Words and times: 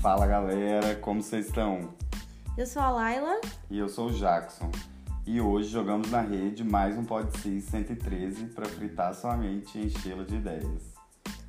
Fala 0.00 0.26
galera, 0.26 0.96
como 0.96 1.22
vocês 1.22 1.48
estão? 1.48 1.92
Eu 2.56 2.66
sou 2.66 2.80
a 2.80 2.88
Laila. 2.88 3.38
E 3.70 3.78
eu 3.78 3.86
sou 3.86 4.08
o 4.08 4.12
Jackson. 4.12 4.70
E 5.26 5.42
hoje 5.42 5.68
jogamos 5.68 6.10
na 6.10 6.22
rede 6.22 6.64
mais 6.64 6.96
um 6.96 7.04
Podcis 7.04 7.64
113 7.64 8.46
para 8.46 8.64
fritar 8.64 9.14
sua 9.14 9.36
mente 9.36 9.76
e 9.76 9.84
enchê-la 9.84 10.24
de 10.24 10.36
ideias. 10.36 10.94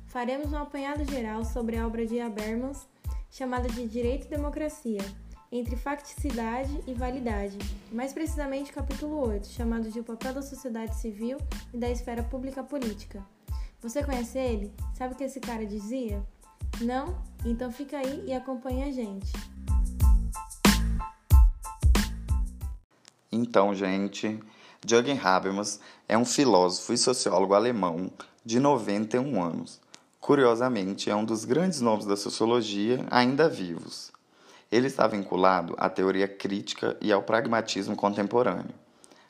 Faremos 0.08 0.52
um 0.52 0.58
apanhado 0.58 1.02
geral 1.10 1.46
sobre 1.46 1.78
a 1.78 1.86
obra 1.86 2.04
de 2.04 2.20
Habermas, 2.20 2.86
chamada 3.30 3.70
de 3.70 3.88
Direito 3.88 4.26
e 4.26 4.30
Democracia, 4.30 5.00
entre 5.50 5.74
facticidade 5.74 6.78
e 6.86 6.92
validade, 6.92 7.56
mais 7.90 8.12
precisamente 8.12 8.70
o 8.70 8.74
capítulo 8.74 9.28
8, 9.28 9.46
chamado 9.46 9.90
de 9.90 10.00
O 10.00 10.04
papel 10.04 10.34
da 10.34 10.42
sociedade 10.42 10.94
civil 10.96 11.38
e 11.72 11.78
da 11.78 11.88
esfera 11.88 12.22
pública 12.22 12.62
política. 12.62 13.24
Você 13.80 14.04
conhece 14.04 14.38
ele? 14.38 14.74
Sabe 14.92 15.14
o 15.14 15.16
que 15.16 15.24
esse 15.24 15.40
cara 15.40 15.64
dizia? 15.64 16.22
Não? 16.82 17.31
Então 17.44 17.72
fica 17.72 17.98
aí 17.98 18.24
e 18.26 18.32
acompanha 18.32 18.86
a 18.86 18.90
gente. 18.92 19.32
Então, 23.30 23.74
gente, 23.74 24.38
Jürgen 24.86 25.18
Habermas 25.18 25.80
é 26.08 26.16
um 26.16 26.24
filósofo 26.24 26.92
e 26.92 26.98
sociólogo 26.98 27.54
alemão 27.54 28.10
de 28.44 28.60
91 28.60 29.42
anos. 29.42 29.80
Curiosamente, 30.20 31.10
é 31.10 31.16
um 31.16 31.24
dos 31.24 31.44
grandes 31.44 31.80
nomes 31.80 32.06
da 32.06 32.16
sociologia 32.16 33.04
ainda 33.10 33.48
vivos. 33.48 34.12
Ele 34.70 34.86
está 34.86 35.08
vinculado 35.08 35.74
à 35.78 35.90
teoria 35.90 36.28
crítica 36.28 36.96
e 37.00 37.10
ao 37.10 37.22
pragmatismo 37.22 37.96
contemporâneo. 37.96 38.74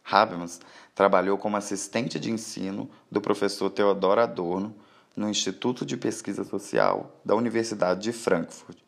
Habermas 0.04 0.60
trabalhou 0.94 1.38
como 1.38 1.56
assistente 1.56 2.20
de 2.20 2.30
ensino 2.30 2.90
do 3.10 3.20
professor 3.20 3.70
Theodor 3.70 4.18
Adorno 4.18 4.74
no 5.16 5.28
Instituto 5.28 5.84
de 5.84 5.96
Pesquisa 5.96 6.44
Social 6.44 7.20
da 7.24 7.34
Universidade 7.34 8.00
de 8.00 8.12
Frankfurt, 8.12 8.78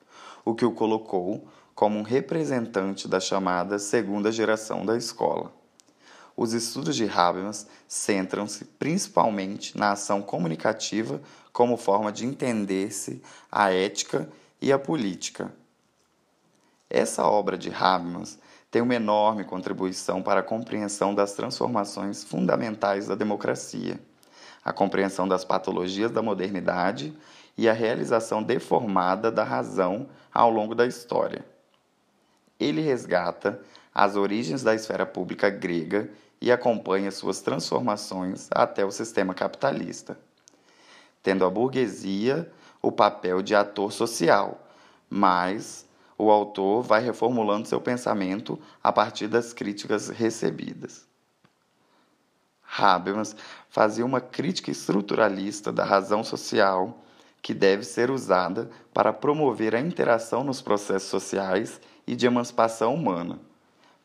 o 0.44 0.54
que 0.54 0.64
o 0.64 0.72
colocou 0.72 1.48
como 1.74 1.98
um 1.98 2.02
representante 2.02 3.08
da 3.08 3.18
chamada 3.18 3.78
segunda 3.78 4.30
geração 4.30 4.86
da 4.86 4.96
escola. 4.96 5.52
Os 6.36 6.52
estudos 6.52 6.96
de 6.96 7.08
Habermas 7.08 7.66
centram-se 7.86 8.64
principalmente 8.64 9.78
na 9.78 9.92
ação 9.92 10.20
comunicativa 10.20 11.20
como 11.52 11.76
forma 11.76 12.10
de 12.10 12.26
entender-se 12.26 13.22
a 13.50 13.72
ética 13.72 14.28
e 14.60 14.72
a 14.72 14.78
política. 14.78 15.52
Essa 16.90 17.24
obra 17.26 17.56
de 17.56 17.72
Habermas 17.72 18.38
tem 18.70 18.82
uma 18.82 18.94
enorme 18.94 19.44
contribuição 19.44 20.22
para 20.22 20.40
a 20.40 20.42
compreensão 20.42 21.14
das 21.14 21.34
transformações 21.34 22.24
fundamentais 22.24 23.06
da 23.06 23.14
democracia, 23.14 24.00
a 24.64 24.72
compreensão 24.72 25.28
das 25.28 25.44
patologias 25.44 26.10
da 26.10 26.22
modernidade 26.22 27.16
e 27.56 27.68
a 27.68 27.72
realização 27.72 28.42
deformada 28.42 29.30
da 29.30 29.44
razão 29.44 30.08
ao 30.32 30.50
longo 30.50 30.74
da 30.74 30.86
história. 30.86 31.44
Ele 32.58 32.80
resgata 32.80 33.60
as 33.94 34.16
origens 34.16 34.62
da 34.62 34.74
esfera 34.74 35.04
pública 35.04 35.50
grega 35.50 36.10
e 36.40 36.50
acompanha 36.50 37.10
suas 37.10 37.40
transformações 37.40 38.48
até 38.50 38.84
o 38.84 38.90
sistema 38.90 39.34
capitalista, 39.34 40.18
tendo 41.22 41.44
a 41.44 41.50
burguesia 41.50 42.50
o 42.82 42.90
papel 42.90 43.40
de 43.40 43.54
ator 43.54 43.92
social, 43.92 44.60
mas 45.08 45.86
o 46.18 46.30
autor 46.30 46.82
vai 46.82 47.02
reformulando 47.02 47.68
seu 47.68 47.80
pensamento 47.80 48.58
a 48.82 48.92
partir 48.92 49.28
das 49.28 49.52
críticas 49.52 50.08
recebidas. 50.08 51.06
Habermas 52.76 53.36
fazia 53.70 54.04
uma 54.04 54.20
crítica 54.20 54.70
estruturalista 54.70 55.72
da 55.72 55.84
razão 55.84 56.24
social 56.24 56.98
que 57.40 57.54
deve 57.54 57.84
ser 57.84 58.10
usada 58.10 58.70
para 58.92 59.12
promover 59.12 59.74
a 59.74 59.80
interação 59.80 60.42
nos 60.42 60.60
processos 60.60 61.08
sociais 61.08 61.80
e 62.06 62.16
de 62.16 62.26
emancipação 62.26 62.94
humana. 62.94 63.38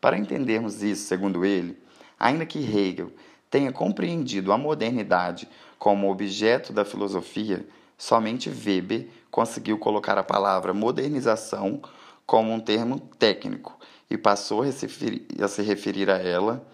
Para 0.00 0.18
entendermos 0.18 0.82
isso, 0.82 1.08
segundo 1.08 1.44
ele, 1.44 1.76
ainda 2.18 2.46
que 2.46 2.58
Hegel 2.58 3.12
tenha 3.50 3.72
compreendido 3.72 4.52
a 4.52 4.58
modernidade 4.58 5.48
como 5.78 6.10
objeto 6.10 6.72
da 6.72 6.84
filosofia, 6.84 7.66
somente 7.98 8.50
Weber 8.50 9.08
conseguiu 9.30 9.78
colocar 9.78 10.16
a 10.16 10.22
palavra 10.22 10.72
modernização 10.72 11.80
como 12.24 12.52
um 12.52 12.60
termo 12.60 13.00
técnico 13.18 13.76
e 14.08 14.16
passou 14.16 14.62
a 14.62 14.70
se 14.70 15.62
referir 15.62 16.10
a, 16.10 16.18
ela 16.18 16.64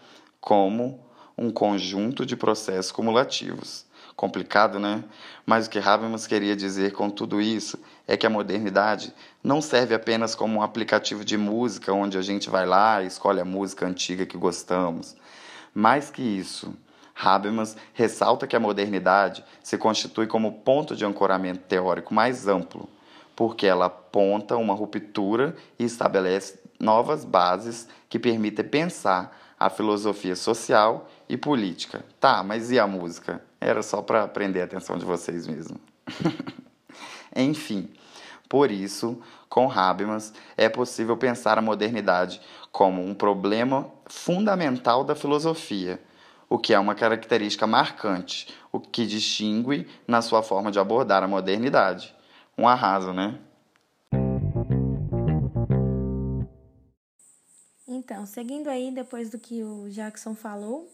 como 0.41 1.06
um 1.36 1.50
conjunto 1.50 2.24
de 2.24 2.36
processos 2.36 2.91
cumulativos. 2.91 3.84
Complicado, 4.14 4.78
né? 4.78 5.04
Mas 5.44 5.66
o 5.66 5.70
que 5.70 5.78
Habermas 5.78 6.26
queria 6.26 6.56
dizer 6.56 6.92
com 6.92 7.10
tudo 7.10 7.41
isso 7.41 7.78
é 8.08 8.16
que 8.16 8.26
a 8.26 8.30
modernidade 8.30 9.12
não 9.44 9.60
serve 9.60 9.94
apenas 9.94 10.34
como 10.34 10.58
um 10.58 10.62
aplicativo 10.62 11.22
de 11.22 11.36
música 11.36 11.92
onde 11.92 12.16
a 12.16 12.22
gente 12.22 12.48
vai 12.48 12.64
lá 12.64 13.02
e 13.02 13.06
escolhe 13.06 13.41
a 13.41 13.44
música 13.44 13.86
antiga 13.86 14.24
que 14.24 14.38
gostamos. 14.38 15.14
Mais 15.74 16.10
que 16.10 16.22
isso, 16.22 16.74
Habermas 17.14 17.76
ressalta 17.92 18.47
que 18.47 18.56
a 18.56 18.60
modernidade 18.60 19.44
se 19.62 19.76
constitui 19.76 20.26
como 20.26 20.60
ponto 20.60 20.97
de 20.97 21.04
ancoramento 21.04 21.60
teórico 21.60 22.14
mais 22.14 22.48
amplo, 22.48 22.88
porque 23.34 23.66
ela 23.66 23.86
aponta 23.86 24.56
uma 24.56 24.72
ruptura 24.72 25.54
e 25.78 25.84
estabelece 25.84 26.58
novas 26.80 27.24
bases 27.24 27.86
que 28.08 28.18
permitem 28.18 28.64
pensar 28.64 29.36
a 29.58 29.70
filosofia 29.70 30.36
social 30.36 31.08
e 31.28 31.37
política. 31.37 32.04
Tá, 32.20 32.42
mas 32.42 32.70
e 32.70 32.78
a 32.78 32.87
música? 32.87 33.42
Era 33.60 33.82
só 33.82 34.03
para 34.03 34.26
prender 34.28 34.62
a 34.62 34.64
atenção 34.64 34.97
de 34.98 35.04
vocês 35.04 35.47
mesmo. 35.47 35.81
Enfim, 37.34 37.91
por 38.48 38.70
isso, 38.70 39.20
com 39.48 39.70
Habermas, 39.70 40.32
é 40.56 40.69
possível 40.69 41.16
pensar 41.16 41.59
a 41.59 41.62
modernidade 41.62 42.41
como 42.70 43.03
um 43.03 43.15
problema 43.15 43.91
fundamental 44.06 45.03
da 45.03 45.15
filosofia, 45.15 46.00
o 46.48 46.59
que 46.59 46.72
é 46.72 46.78
uma 46.78 46.94
característica 46.94 47.66
marcante, 47.66 48.54
o 48.70 48.78
que 48.78 49.06
distingue 49.06 49.88
na 50.06 50.22
sua 50.22 50.42
forma 50.42 50.70
de 50.70 50.78
abordar 50.78 51.22
a 51.22 51.28
modernidade. 51.28 52.15
Um 52.56 52.69
arraso, 52.69 53.12
né? 53.12 53.38
Então, 57.88 58.25
seguindo 58.26 58.69
aí 58.69 58.92
depois 58.92 59.31
do 59.31 59.38
que 59.38 59.65
o 59.65 59.88
Jackson 59.88 60.34
falou, 60.34 60.88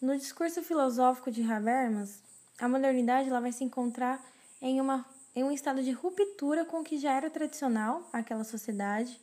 no 0.00 0.16
discurso 0.16 0.62
filosófico 0.62 1.30
de 1.30 1.42
Habermas, 1.42 2.22
a 2.58 2.68
modernidade 2.68 3.28
ela 3.28 3.40
vai 3.40 3.52
se 3.52 3.64
encontrar 3.64 4.24
em, 4.60 4.80
uma, 4.80 5.04
em 5.34 5.42
um 5.42 5.50
estado 5.50 5.82
de 5.82 5.90
ruptura 5.92 6.64
com 6.64 6.80
o 6.80 6.84
que 6.84 6.98
já 6.98 7.12
era 7.12 7.28
tradicional 7.30 8.08
aquela 8.12 8.44
sociedade 8.44 9.20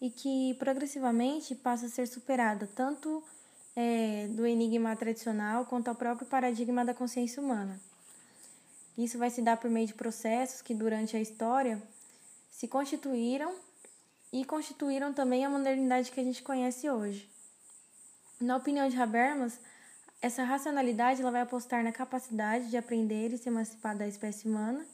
e 0.00 0.10
que 0.10 0.54
progressivamente 0.58 1.54
passa 1.54 1.86
a 1.86 1.88
ser 1.88 2.06
superada 2.06 2.68
tanto 2.74 3.22
é, 3.74 4.28
do 4.28 4.46
enigma 4.46 4.94
tradicional 4.96 5.64
quanto 5.64 5.88
ao 5.88 5.94
próprio 5.94 6.26
paradigma 6.26 6.84
da 6.84 6.92
consciência 6.92 7.42
humana. 7.42 7.80
Isso 8.96 9.16
vai 9.16 9.30
se 9.30 9.40
dar 9.40 9.56
por 9.56 9.70
meio 9.70 9.86
de 9.86 9.94
processos 9.94 10.60
que 10.60 10.74
durante 10.74 11.16
a 11.16 11.20
história 11.20 11.82
se 12.50 12.68
constituíram 12.68 13.54
e 14.32 14.44
constituíram 14.44 15.12
também 15.12 15.44
a 15.44 15.50
modernidade 15.50 16.10
que 16.10 16.20
a 16.20 16.24
gente 16.24 16.42
conhece 16.42 16.90
hoje. 16.90 17.30
Na 18.40 18.56
opinião 18.56 18.88
de 18.88 19.00
Habermas, 19.00 19.58
essa 20.22 20.44
racionalidade 20.44 21.20
ela 21.20 21.32
vai 21.32 21.40
apostar 21.40 21.82
na 21.82 21.90
capacidade 21.90 22.70
de 22.70 22.76
aprender 22.76 23.32
e 23.32 23.38
se 23.38 23.48
emancipar 23.48 23.96
da 23.96 24.06
espécie 24.06 24.48
humana, 24.48 24.86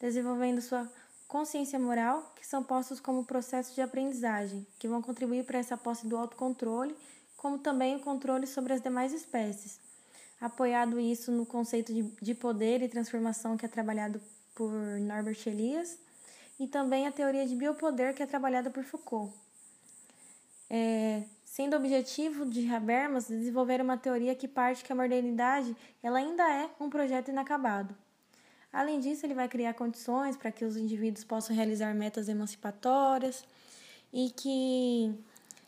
desenvolvendo 0.00 0.62
sua 0.62 0.90
consciência 1.28 1.78
moral, 1.78 2.32
que 2.34 2.46
são 2.46 2.64
postos 2.64 2.98
como 2.98 3.22
processos 3.22 3.74
de 3.74 3.82
aprendizagem, 3.82 4.66
que 4.78 4.88
vão 4.88 5.02
contribuir 5.02 5.44
para 5.44 5.58
essa 5.58 5.76
posse 5.76 6.06
do 6.06 6.16
autocontrole, 6.16 6.96
como 7.36 7.58
também 7.58 7.96
o 7.96 8.00
controle 8.00 8.46
sobre 8.46 8.72
as 8.72 8.80
demais 8.80 9.12
espécies. 9.12 9.78
Apoiado 10.40 10.98
isso 10.98 11.30
no 11.30 11.44
conceito 11.44 11.92
de, 11.92 12.02
de 12.02 12.34
poder 12.34 12.80
e 12.82 12.88
transformação 12.88 13.58
que 13.58 13.66
é 13.66 13.68
trabalhado 13.68 14.20
por 14.54 14.72
Norbert 14.72 15.38
Elias, 15.46 15.98
e 16.58 16.66
também 16.66 17.06
a 17.06 17.12
teoria 17.12 17.46
de 17.46 17.54
biopoder 17.54 18.14
que 18.14 18.22
é 18.22 18.26
trabalhada 18.26 18.70
por 18.70 18.82
Foucault. 18.84 19.34
É, 20.70 21.24
sendo 21.56 21.72
o 21.72 21.78
objetivo 21.78 22.44
de 22.44 22.70
Habermas 22.70 23.28
desenvolver 23.28 23.80
uma 23.80 23.96
teoria 23.96 24.34
que 24.34 24.46
parte 24.46 24.84
que 24.84 24.92
a 24.92 24.94
modernidade 24.94 25.74
ela 26.02 26.18
ainda 26.18 26.42
é 26.42 26.68
um 26.78 26.90
projeto 26.90 27.30
inacabado. 27.30 27.96
Além 28.70 29.00
disso, 29.00 29.24
ele 29.24 29.32
vai 29.32 29.48
criar 29.48 29.72
condições 29.72 30.36
para 30.36 30.52
que 30.52 30.66
os 30.66 30.76
indivíduos 30.76 31.24
possam 31.24 31.56
realizar 31.56 31.94
metas 31.94 32.28
emancipatórias 32.28 33.42
e 34.12 34.28
que 34.36 35.14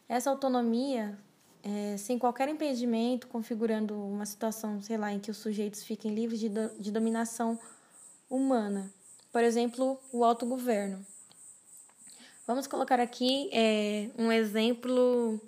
essa 0.06 0.28
autonomia, 0.28 1.18
é, 1.62 1.96
sem 1.96 2.18
qualquer 2.18 2.50
impedimento, 2.50 3.26
configurando 3.26 3.94
uma 3.94 4.26
situação, 4.26 4.82
sei 4.82 4.98
lá, 4.98 5.10
em 5.10 5.18
que 5.18 5.30
os 5.30 5.38
sujeitos 5.38 5.84
fiquem 5.84 6.14
livres 6.14 6.38
de, 6.38 6.50
do, 6.50 6.68
de 6.78 6.92
dominação 6.92 7.58
humana. 8.28 8.92
Por 9.32 9.42
exemplo, 9.42 9.98
o 10.12 10.22
autogoverno. 10.22 11.02
Vamos 12.46 12.66
colocar 12.66 13.00
aqui 13.00 13.48
é, 13.54 14.10
um 14.18 14.30
exemplo 14.30 15.40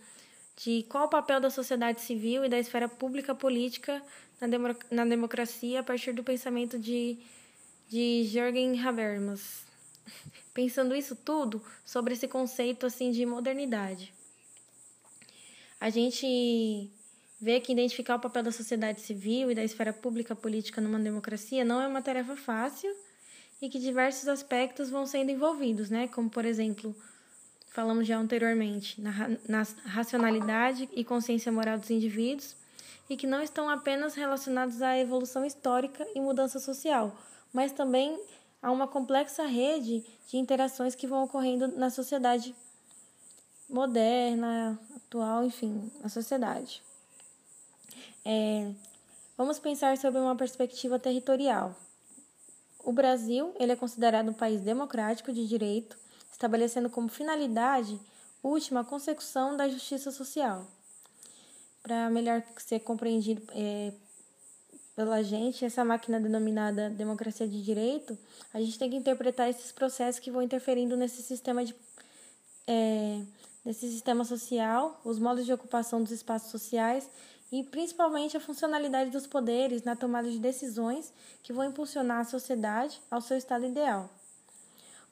de 0.56 0.84
qual 0.88 1.06
o 1.06 1.10
papel 1.10 1.40
da 1.40 1.50
sociedade 1.50 2.00
civil 2.00 2.44
e 2.44 2.48
da 2.48 2.58
esfera 2.58 2.88
pública 2.88 3.34
política 3.34 4.02
na, 4.40 4.46
demo, 4.46 4.76
na 4.90 5.04
democracia 5.04 5.80
a 5.80 5.82
partir 5.82 6.12
do 6.12 6.22
pensamento 6.22 6.78
de, 6.78 7.18
de 7.88 8.24
Jürgen 8.24 8.78
Habermas. 8.80 9.64
pensando 10.54 10.94
isso 10.94 11.16
tudo 11.16 11.62
sobre 11.84 12.14
esse 12.14 12.28
conceito 12.28 12.86
assim 12.86 13.10
de 13.10 13.24
modernidade. 13.24 14.12
A 15.80 15.88
gente 15.88 16.90
vê 17.40 17.60
que 17.60 17.72
identificar 17.72 18.16
o 18.16 18.20
papel 18.20 18.42
da 18.42 18.52
sociedade 18.52 19.00
civil 19.00 19.50
e 19.50 19.54
da 19.54 19.64
esfera 19.64 19.92
pública 19.92 20.36
política 20.36 20.80
numa 20.80 20.98
democracia 20.98 21.64
não 21.64 21.80
é 21.80 21.86
uma 21.86 22.02
tarefa 22.02 22.36
fácil 22.36 22.94
e 23.62 23.68
que 23.68 23.78
diversos 23.78 24.28
aspectos 24.28 24.90
vão 24.90 25.06
sendo 25.06 25.30
envolvidos, 25.30 25.88
né? 25.88 26.08
Como, 26.08 26.28
por 26.28 26.44
exemplo, 26.44 26.94
falamos 27.70 28.06
já 28.06 28.18
anteriormente, 28.18 29.00
na, 29.00 29.12
na 29.48 29.66
racionalidade 29.84 30.88
e 30.92 31.04
consciência 31.04 31.50
moral 31.50 31.78
dos 31.78 31.90
indivíduos, 31.90 32.56
e 33.08 33.16
que 33.16 33.26
não 33.26 33.42
estão 33.42 33.68
apenas 33.68 34.14
relacionados 34.14 34.82
à 34.82 34.96
evolução 34.98 35.44
histórica 35.44 36.06
e 36.14 36.20
mudança 36.20 36.60
social, 36.60 37.16
mas 37.52 37.72
também 37.72 38.20
a 38.62 38.70
uma 38.70 38.86
complexa 38.86 39.44
rede 39.44 40.04
de 40.28 40.36
interações 40.36 40.94
que 40.94 41.06
vão 41.06 41.24
ocorrendo 41.24 41.68
na 41.68 41.90
sociedade 41.90 42.54
moderna, 43.68 44.78
atual, 44.96 45.44
enfim, 45.44 45.90
na 46.00 46.08
sociedade. 46.08 46.82
É, 48.24 48.70
vamos 49.36 49.58
pensar 49.58 49.96
sobre 49.96 50.20
uma 50.20 50.36
perspectiva 50.36 50.98
territorial. 50.98 51.74
O 52.84 52.92
Brasil 52.92 53.54
ele 53.58 53.72
é 53.72 53.76
considerado 53.76 54.28
um 54.28 54.34
país 54.34 54.60
democrático 54.60 55.32
de 55.32 55.46
direito, 55.46 55.96
estabelecendo 56.40 56.88
como 56.88 57.06
finalidade 57.10 58.00
última 58.42 58.80
a 58.80 58.84
consecução 58.84 59.58
da 59.58 59.68
justiça 59.68 60.10
social 60.10 60.66
para 61.82 62.08
melhor 62.08 62.42
ser 62.56 62.80
compreendido 62.80 63.42
é, 63.54 63.92
pela 64.96 65.22
gente, 65.22 65.64
essa 65.66 65.84
máquina 65.84 66.18
denominada 66.18 66.88
democracia 66.88 67.46
de 67.46 67.62
direito, 67.62 68.16
a 68.54 68.60
gente 68.60 68.78
tem 68.78 68.88
que 68.88 68.96
interpretar 68.96 69.50
esses 69.50 69.70
processos 69.70 70.18
que 70.18 70.30
vão 70.30 70.42
interferindo 70.42 70.96
nesse 70.96 71.22
sistema 71.22 71.62
de 71.62 71.74
é, 72.66 73.22
nesse 73.62 73.90
sistema 73.90 74.24
social, 74.24 74.98
os 75.04 75.18
modos 75.18 75.44
de 75.44 75.52
ocupação 75.52 76.02
dos 76.02 76.12
espaços 76.12 76.50
sociais 76.50 77.10
e 77.52 77.62
principalmente 77.64 78.34
a 78.34 78.40
funcionalidade 78.40 79.10
dos 79.10 79.26
poderes 79.26 79.82
na 79.82 79.94
tomada 79.94 80.30
de 80.30 80.38
decisões 80.38 81.12
que 81.42 81.52
vão 81.52 81.64
impulsionar 81.64 82.20
a 82.20 82.24
sociedade 82.24 82.98
ao 83.10 83.20
seu 83.20 83.36
estado 83.36 83.66
ideal. 83.66 84.08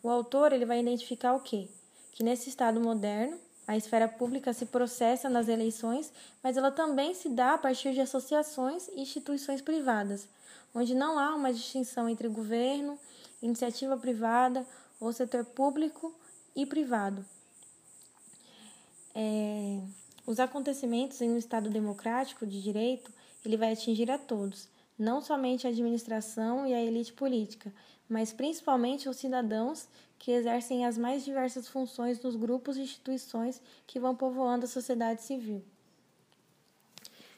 O 0.02 0.08
autor 0.08 0.52
ele 0.52 0.64
vai 0.64 0.80
identificar 0.80 1.34
o 1.34 1.40
quê? 1.40 1.68
Que 2.12 2.22
nesse 2.22 2.48
estado 2.48 2.80
moderno 2.80 3.38
a 3.66 3.76
esfera 3.76 4.08
pública 4.08 4.52
se 4.52 4.64
processa 4.64 5.28
nas 5.28 5.46
eleições, 5.46 6.10
mas 6.42 6.56
ela 6.56 6.70
também 6.70 7.12
se 7.14 7.28
dá 7.28 7.54
a 7.54 7.58
partir 7.58 7.92
de 7.92 8.00
associações 8.00 8.88
e 8.88 9.00
instituições 9.00 9.60
privadas, 9.60 10.26
onde 10.74 10.94
não 10.94 11.18
há 11.18 11.34
uma 11.34 11.52
distinção 11.52 12.08
entre 12.08 12.28
governo, 12.28 12.98
iniciativa 13.42 13.96
privada 13.96 14.66
ou 14.98 15.12
setor 15.12 15.44
público 15.44 16.14
e 16.56 16.64
privado. 16.64 17.24
É, 19.14 19.80
os 20.26 20.38
acontecimentos 20.40 21.20
em 21.20 21.30
um 21.30 21.36
Estado 21.36 21.68
democrático 21.68 22.46
de 22.46 22.62
direito 22.62 23.12
ele 23.44 23.56
vai 23.56 23.72
atingir 23.72 24.10
a 24.10 24.18
todos, 24.18 24.68
não 24.98 25.20
somente 25.20 25.66
a 25.66 25.70
administração 25.70 26.66
e 26.66 26.74
a 26.74 26.82
elite 26.82 27.12
política, 27.12 27.72
mas 28.08 28.32
principalmente 28.32 29.08
os 29.08 29.16
cidadãos 29.16 29.88
que 30.18 30.32
exercem 30.32 30.84
as 30.84 30.98
mais 30.98 31.24
diversas 31.24 31.68
funções 31.68 32.20
nos 32.20 32.34
grupos 32.34 32.76
e 32.76 32.82
instituições 32.82 33.62
que 33.86 34.00
vão 34.00 34.16
povoando 34.16 34.64
a 34.64 34.68
sociedade 34.68 35.22
civil. 35.22 35.62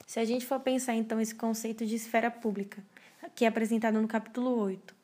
Se 0.07 0.19
a 0.19 0.25
gente 0.25 0.47
for 0.47 0.59
pensar 0.59 0.95
então 0.95 1.21
esse 1.21 1.35
conceito 1.35 1.85
de 1.85 1.95
esfera 1.95 2.31
pública, 2.31 2.83
que 3.35 3.45
é 3.45 3.49
apresentado 3.49 4.01
no 4.01 4.09
capítulo 4.09 4.59
8, 4.59 4.95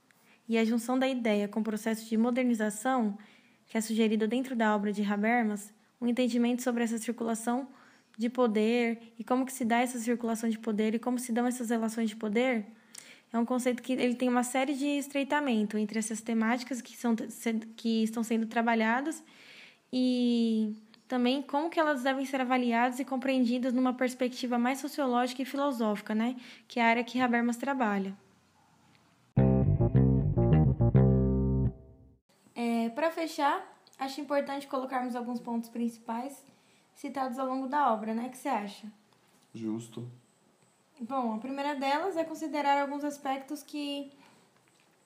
e 0.49 0.57
a 0.57 0.65
junção 0.65 0.99
da 0.99 1.07
ideia 1.07 1.47
com 1.47 1.61
o 1.61 1.65
processo 1.65 2.09
de 2.09 2.17
modernização, 2.17 3.19
que 3.67 3.77
é 3.77 3.81
sugerido 3.81 4.27
dentro 4.27 4.57
da 4.57 4.75
obra 4.75 4.93
de 4.93 5.03
Habermas, 5.03 5.73
um 6.01 6.07
entendimento 6.07 6.63
sobre 6.63 6.85
essa 6.85 6.99
circulação 6.99 7.69
de 8.17 8.31
poder 8.31 9.13
e 9.19 9.25
como 9.25 9.45
que 9.45 9.53
se 9.53 9.65
dá 9.65 9.81
essa 9.81 9.99
circulação 9.99 10.49
de 10.49 10.59
poder 10.59 10.95
e 10.95 10.99
como 10.99 11.19
se 11.19 11.33
dão 11.33 11.47
essas 11.47 11.71
relações 11.71 12.09
de 12.09 12.17
poder, 12.17 12.67
é 13.33 13.39
um 13.39 13.45
conceito 13.45 13.83
que 13.83 13.93
ele 13.93 14.15
tem 14.15 14.29
uma 14.29 14.43
série 14.43 14.75
de 14.75 14.87
estreitamento 14.87 15.77
entre 15.77 15.99
essas 15.99 16.21
temáticas 16.21 16.81
que, 16.81 16.97
são, 16.97 17.15
que 17.77 18.03
estão 18.03 18.23
sendo 18.23 18.47
trabalhadas 18.47 19.23
e 19.93 20.75
também 21.07 21.43
como 21.43 21.69
que 21.69 21.79
elas 21.79 22.03
devem 22.03 22.25
ser 22.25 22.41
avaliadas 22.41 22.99
e 22.99 23.05
compreendidas 23.05 23.73
numa 23.73 23.93
perspectiva 23.93 24.59
mais 24.59 24.79
sociológica 24.79 25.43
e 25.43 25.45
filosófica, 25.45 26.15
né? 26.15 26.37
que 26.67 26.81
é 26.81 26.83
a 26.83 26.87
área 26.87 27.05
que 27.05 27.21
Habermas 27.21 27.57
trabalha. 27.57 28.17
É, 32.55 32.89
Para 32.91 33.11
fechar, 33.11 33.63
acho 33.99 34.21
importante 34.21 34.67
colocarmos 34.67 35.15
alguns 35.15 35.41
pontos 35.41 35.69
principais 35.69 36.43
citados 36.97 37.39
ao 37.39 37.47
longo 37.47 37.69
da 37.69 37.93
obra, 37.93 38.13
né? 38.13 38.27
O 38.27 38.31
que 38.31 38.39
você 38.39 38.49
acha? 38.49 38.91
Justo. 39.55 40.09
Bom, 40.99 41.35
a 41.35 41.39
primeira 41.39 41.75
delas 41.75 42.17
é 42.17 42.25
considerar 42.25 42.81
alguns 42.81 43.05
aspectos 43.05 43.63
que 43.63 44.11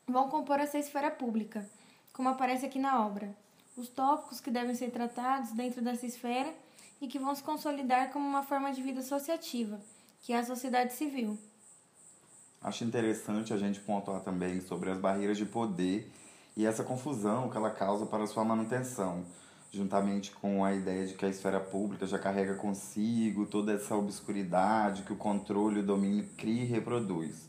vão 0.06 0.28
compor 0.28 0.60
essa 0.60 0.78
esfera 0.78 1.10
pública, 1.10 1.68
como 2.12 2.28
aparece 2.28 2.64
aqui 2.64 2.78
na 2.78 3.04
obra. 3.04 3.34
Os 3.76 3.88
tópicos 3.88 4.40
que 4.40 4.50
devem 4.50 4.74
ser 4.74 4.90
tratados 4.90 5.52
dentro 5.52 5.82
dessa 5.82 6.06
esfera 6.06 6.52
e 7.00 7.08
que 7.08 7.18
vão 7.18 7.34
se 7.34 7.42
consolidar 7.42 8.12
como 8.12 8.26
uma 8.26 8.42
forma 8.42 8.72
de 8.72 8.82
vida 8.82 9.00
associativa, 9.00 9.80
que 10.20 10.32
é 10.32 10.38
a 10.38 10.44
sociedade 10.44 10.92
civil. 10.92 11.36
Acho 12.62 12.84
interessante 12.84 13.52
a 13.52 13.56
gente 13.56 13.80
pontuar 13.80 14.20
também 14.20 14.60
sobre 14.60 14.90
as 14.90 14.98
barreiras 14.98 15.38
de 15.38 15.46
poder 15.46 16.10
e 16.56 16.66
essa 16.66 16.84
confusão 16.84 17.48
que 17.48 17.56
ela 17.56 17.70
causa 17.70 18.04
para 18.04 18.26
sua 18.26 18.44
manutenção 18.44 19.24
juntamente 19.72 20.32
com 20.32 20.64
a 20.64 20.74
ideia 20.74 21.06
de 21.06 21.14
que 21.14 21.24
a 21.24 21.28
esfera 21.28 21.60
pública 21.60 22.06
já 22.06 22.18
carrega 22.18 22.54
consigo 22.54 23.46
toda 23.46 23.72
essa 23.72 23.94
obscuridade 23.94 25.02
que 25.02 25.12
o 25.12 25.16
controle 25.16 25.80
o 25.80 25.86
domínio 25.86 26.28
cria 26.36 26.62
e 26.62 26.66
reproduz. 26.66 27.48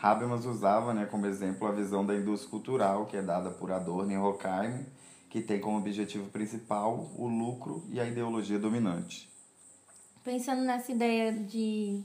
Habermas 0.00 0.44
usava 0.44 0.94
né, 0.94 1.06
como 1.06 1.26
exemplo 1.26 1.66
a 1.66 1.72
visão 1.72 2.06
da 2.06 2.14
indústria 2.14 2.50
cultural, 2.50 3.06
que 3.06 3.16
é 3.16 3.22
dada 3.22 3.50
por 3.50 3.72
Adorno 3.72 4.12
e 4.12 4.16
Horkheimer, 4.16 4.86
que 5.28 5.42
tem 5.42 5.60
como 5.60 5.78
objetivo 5.78 6.30
principal 6.30 7.10
o 7.16 7.26
lucro 7.26 7.84
e 7.90 8.00
a 8.00 8.06
ideologia 8.06 8.58
dominante. 8.58 9.28
Pensando 10.22 10.62
nessa 10.62 10.92
ideia 10.92 11.32
de 11.32 12.00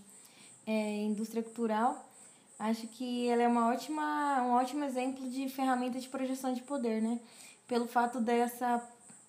é, 0.66 1.04
indústria 1.04 1.44
cultural, 1.44 2.10
acho 2.58 2.88
que 2.88 3.28
ela 3.28 3.44
é 3.44 3.48
uma 3.48 3.70
ótima, 3.70 4.42
um 4.42 4.52
ótimo 4.54 4.84
exemplo 4.84 5.30
de 5.30 5.48
ferramenta 5.50 6.00
de 6.00 6.10
projeção 6.10 6.54
de 6.54 6.64
poder, 6.64 7.02
né? 7.02 7.20
Pelo 7.68 7.88
fato 7.88 8.20
dessa 8.20 8.82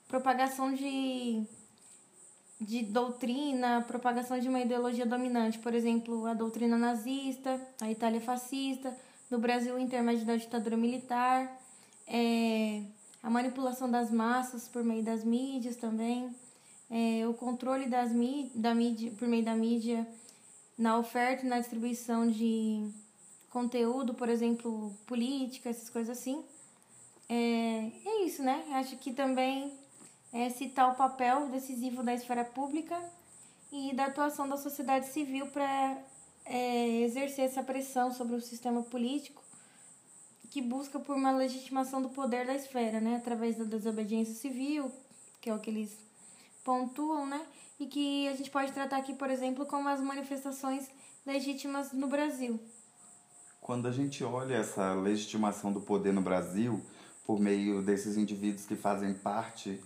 propagação 0.08 0.72
de, 0.72 1.44
de 2.60 2.82
doutrina, 2.82 3.84
propagação 3.86 4.38
de 4.38 4.48
uma 4.48 4.60
ideologia 4.60 5.06
dominante, 5.06 5.58
por 5.58 5.74
exemplo, 5.74 6.26
a 6.26 6.34
doutrina 6.34 6.76
nazista, 6.76 7.60
a 7.80 7.90
Itália 7.90 8.20
fascista, 8.20 8.96
no 9.30 9.38
Brasil 9.38 9.74
o 9.74 9.78
intermédio 9.78 10.24
da 10.24 10.36
ditadura 10.36 10.76
militar, 10.76 11.60
é, 12.06 12.82
a 13.22 13.30
manipulação 13.30 13.90
das 13.90 14.10
massas 14.10 14.68
por 14.68 14.84
meio 14.84 15.02
das 15.02 15.24
mídias 15.24 15.76
também, 15.76 16.34
é, 16.90 17.26
o 17.26 17.34
controle 17.34 17.86
das 17.86 18.10
da 18.54 18.74
mídia, 18.74 19.10
por 19.18 19.26
meio 19.26 19.44
da 19.44 19.54
mídia 19.54 20.06
na 20.76 20.98
oferta 20.98 21.44
e 21.44 21.48
na 21.48 21.58
distribuição 21.58 22.30
de 22.30 22.90
conteúdo, 23.48 24.14
por 24.14 24.28
exemplo, 24.28 24.92
política, 25.06 25.70
essas 25.70 25.88
coisas 25.88 26.18
assim. 26.18 26.44
É, 27.28 27.90
é 28.04 28.24
isso, 28.26 28.42
né? 28.42 28.64
Acho 28.72 28.96
que 28.96 29.12
também 29.12 29.72
é, 30.34 30.50
citar 30.50 30.90
o 30.90 30.96
papel 30.96 31.48
decisivo 31.48 32.02
da 32.02 32.12
esfera 32.12 32.44
pública 32.44 33.00
e 33.70 33.94
da 33.94 34.06
atuação 34.06 34.48
da 34.48 34.56
sociedade 34.56 35.06
civil 35.06 35.46
para 35.46 35.96
é, 36.44 37.02
exercer 37.02 37.44
essa 37.44 37.62
pressão 37.62 38.12
sobre 38.12 38.34
o 38.34 38.40
sistema 38.40 38.82
político 38.82 39.42
que 40.50 40.60
busca 40.60 40.98
por 40.98 41.16
uma 41.16 41.30
legitimação 41.30 42.02
do 42.02 42.08
poder 42.08 42.46
da 42.46 42.54
esfera, 42.54 43.00
né, 43.00 43.16
através 43.16 43.56
da 43.56 43.64
desobediência 43.64 44.34
civil, 44.34 44.90
que 45.40 45.50
é 45.50 45.54
o 45.54 45.58
que 45.58 45.70
eles 45.70 45.96
pontuam, 46.64 47.26
né, 47.26 47.44
e 47.78 47.86
que 47.86 48.28
a 48.28 48.34
gente 48.34 48.50
pode 48.50 48.72
tratar 48.72 48.98
aqui, 48.98 49.14
por 49.14 49.30
exemplo, 49.30 49.66
como 49.66 49.88
as 49.88 50.00
manifestações 50.00 50.88
legítimas 51.24 51.92
no 51.92 52.06
Brasil. 52.06 52.60
Quando 53.60 53.88
a 53.88 53.92
gente 53.92 54.22
olha 54.22 54.56
essa 54.56 54.94
legitimação 54.94 55.72
do 55.72 55.80
poder 55.80 56.12
no 56.12 56.20
Brasil, 56.20 56.80
por 57.26 57.40
meio 57.40 57.82
desses 57.82 58.16
indivíduos 58.16 58.66
que 58.66 58.76
fazem 58.76 59.14
parte 59.14 59.80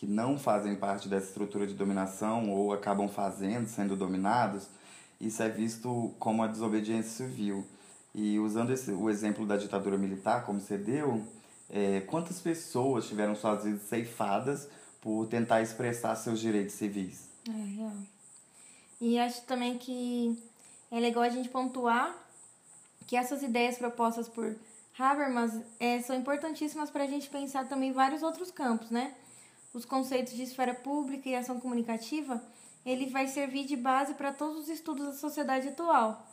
que 0.00 0.06
não 0.06 0.38
fazem 0.38 0.74
parte 0.74 1.10
dessa 1.10 1.26
estrutura 1.26 1.66
de 1.66 1.74
dominação 1.74 2.50
ou 2.50 2.72
acabam 2.72 3.06
fazendo, 3.06 3.68
sendo 3.68 3.94
dominados, 3.94 4.66
isso 5.20 5.42
é 5.42 5.48
visto 5.50 6.14
como 6.18 6.42
a 6.42 6.46
desobediência 6.46 7.26
civil. 7.26 7.66
E 8.14 8.38
usando 8.38 8.70
esse, 8.72 8.92
o 8.92 9.10
exemplo 9.10 9.44
da 9.44 9.58
ditadura 9.58 9.98
militar, 9.98 10.46
como 10.46 10.58
você 10.58 10.78
deu, 10.78 11.22
é, 11.68 12.00
quantas 12.00 12.40
pessoas 12.40 13.06
tiveram 13.06 13.36
suas 13.36 13.64
vidas 13.64 13.82
ceifadas 13.82 14.68
por 15.02 15.26
tentar 15.26 15.60
expressar 15.60 16.16
seus 16.16 16.40
direitos 16.40 16.76
civis? 16.76 17.28
É 17.46 17.50
real. 17.50 17.92
E 19.02 19.18
acho 19.18 19.42
também 19.42 19.76
que 19.76 20.42
é 20.90 20.98
legal 20.98 21.24
a 21.24 21.28
gente 21.28 21.50
pontuar 21.50 22.16
que 23.06 23.16
essas 23.16 23.42
ideias 23.42 23.76
propostas 23.76 24.30
por 24.30 24.56
Habermas 24.98 25.52
é, 25.78 26.00
são 26.00 26.16
importantíssimas 26.16 26.90
para 26.90 27.04
a 27.04 27.06
gente 27.06 27.28
pensar 27.28 27.68
também 27.68 27.92
vários 27.92 28.22
outros 28.22 28.50
campos, 28.50 28.88
né? 28.88 29.14
Os 29.72 29.84
conceitos 29.84 30.34
de 30.34 30.42
esfera 30.42 30.74
pública 30.74 31.28
e 31.28 31.34
ação 31.34 31.60
comunicativa, 31.60 32.42
ele 32.84 33.06
vai 33.06 33.28
servir 33.28 33.64
de 33.66 33.76
base 33.76 34.14
para 34.14 34.32
todos 34.32 34.62
os 34.62 34.68
estudos 34.68 35.06
da 35.06 35.12
sociedade 35.12 35.68
atual. 35.68 36.26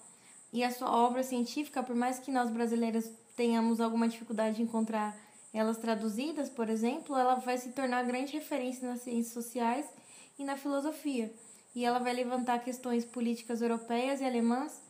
E 0.52 0.64
a 0.64 0.72
sua 0.72 0.90
obra 0.90 1.24
científica, 1.24 1.84
por 1.84 1.96
mais 1.96 2.20
que 2.20 2.32
nós 2.32 2.50
brasileiros 2.50 3.10
tenhamos 3.36 3.80
alguma 3.80 4.08
dificuldade 4.08 4.56
de 4.56 4.64
encontrar 4.64 5.16
elas 5.54 5.78
traduzidas, 5.78 6.50
por 6.50 6.70
exemplo, 6.70 7.16
ela 7.16 7.36
vai 7.36 7.58
se 7.58 7.72
tornar 7.72 8.04
grande 8.04 8.34
referência 8.34 8.90
nas 8.90 9.02
ciências 9.02 9.34
sociais 9.34 9.86
e 10.38 10.44
na 10.44 10.58
filosofia. 10.58 11.34
E 11.76 11.86
ela 11.86 12.00
vai 12.00 12.14
levantar 12.14 12.60
questões 12.64 13.06
políticas 13.06 13.62
europeias 13.62 14.20
e 14.20 14.26
alemãs 14.26 14.82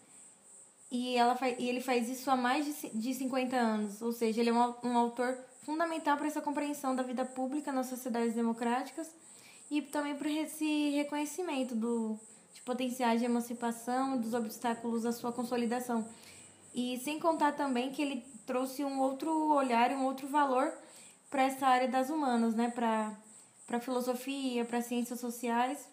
e, 0.89 1.17
ela 1.17 1.37
e 1.59 1.67
ele 1.67 1.81
faz 1.81 2.09
isso 2.09 2.31
há 2.31 2.35
mais 2.35 2.65
de 2.93 3.13
50 3.13 3.55
anos, 3.55 4.01
ou 4.01 4.13
seja, 4.13 4.39
ele 4.39 4.49
é 4.49 4.53
um, 4.53 4.73
um 4.83 4.97
autor 4.97 5.37
fundamental 5.67 6.15
para 6.15 6.27
essa 6.27 6.41
compreensão 6.41 6.95
da 6.95 7.03
vida 7.03 7.25
pública 7.25 7.73
nas 7.73 7.87
sociedades 7.87 8.33
democráticas 8.33 9.13
e 9.69 9.81
também 9.81 10.15
para 10.15 10.31
esse 10.31 10.91
reconhecimento 10.91 11.75
do, 11.75 12.17
de 12.53 12.61
potenciais 12.61 13.19
de 13.19 13.25
emancipação 13.25 14.17
dos 14.17 14.33
obstáculos 14.33 15.05
à 15.05 15.11
sua 15.11 15.33
consolidação. 15.33 16.07
E 16.73 16.97
sem 16.99 17.19
contar 17.19 17.51
também 17.51 17.91
que 17.91 18.01
ele 18.01 18.25
trouxe 18.45 18.85
um 18.85 19.01
outro 19.01 19.29
olhar 19.29 19.91
um 19.91 20.05
outro 20.05 20.25
valor 20.29 20.73
para 21.29 21.43
essa 21.43 21.67
área 21.67 21.89
das 21.89 22.09
humanas, 22.09 22.55
né? 22.55 22.71
para 22.71 23.13
a 23.69 23.79
filosofia, 23.81 24.63
para 24.63 24.81
ciências 24.81 25.19
sociais, 25.19 25.85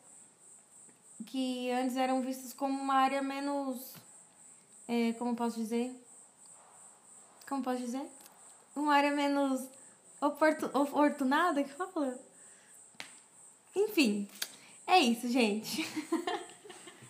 que 1.27 1.69
antes 1.73 1.97
eram 1.97 2.23
vistas 2.23 2.53
como 2.53 2.81
uma 2.81 2.95
área 2.95 3.21
menos 3.21 3.93
é, 4.87 5.15
como 5.15 5.35
posso 5.35 5.57
dizer? 5.57 5.91
Como 7.49 7.61
posso 7.61 7.79
dizer? 7.79 8.09
Uma 8.75 8.95
área 8.95 9.13
menos 9.13 9.63
oportun, 10.21 10.67
oportunada 10.73 11.63
que 11.63 11.71
fala? 11.71 12.19
Enfim, 13.75 14.29
é 14.87 14.99
isso, 14.99 15.29
gente. 15.29 15.87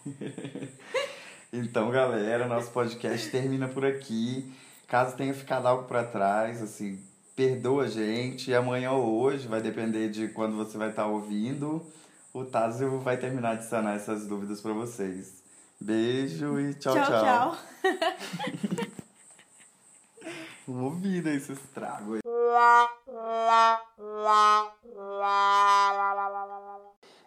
então, 1.53 1.91
galera, 1.91 2.47
nosso 2.47 2.71
podcast 2.71 3.31
termina 3.31 3.69
por 3.69 3.85
aqui. 3.85 4.53
Caso 4.87 5.17
tenha 5.17 5.35
ficado 5.35 5.67
algo 5.67 5.85
para 5.85 6.05
trás, 6.05 6.63
assim, 6.63 7.03
perdoa 7.35 7.85
a 7.85 7.89
gente. 7.89 8.53
Amanhã 8.55 8.93
ou 8.93 9.21
hoje, 9.21 9.49
vai 9.49 9.61
depender 9.61 10.09
de 10.11 10.29
quando 10.29 10.57
você 10.57 10.77
vai 10.77 10.91
estar 10.91 11.07
ouvindo. 11.07 11.85
O 12.33 12.45
Tásio 12.45 12.99
vai 13.01 13.17
terminar 13.17 13.57
de 13.57 13.65
sanar 13.65 13.97
essas 13.97 14.27
dúvidas 14.27 14.61
para 14.61 14.73
vocês. 14.73 15.43
Beijo 15.81 16.59
e 16.61 16.75
tchau, 16.75 16.95
tchau. 16.95 17.05
Tchau, 17.05 17.57
tchau. 17.83 18.89
Ouvida 20.67 21.31
esse 21.31 21.53
estrago 21.53 22.15
aí. 22.15 22.21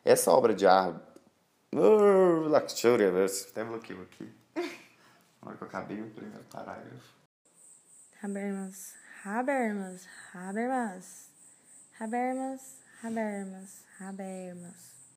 Essa 0.03 0.32
obra 0.32 0.56
de 0.56 0.65
arte. 0.65 1.00
Uh, 1.75 2.48
até 3.50 3.63
bloqueio 3.63 4.01
aqui. 4.01 4.34
Na 4.56 4.63
hora 5.50 5.58
que 5.58 5.63
eu 5.63 5.67
acabei 5.67 6.01
o 6.01 6.10
primeiro 6.10 6.44
parágrafo. 6.46 7.15
Habermas, 8.24 8.96
Habermas, 9.24 10.08
Habermas, 10.34 11.29
Habermas, 12.00 12.82
Habermas, 13.03 13.86
Habermas. 14.00 14.97